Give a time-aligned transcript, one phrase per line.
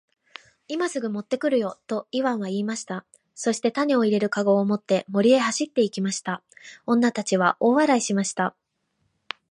[0.67, 3.05] 「今すぐ持って来るよ。」とイワンは言いました。
[3.35, 6.41] そして種を入れる籠を持って森へ走って行きました。
[6.87, 8.55] 女たちは大笑いしました。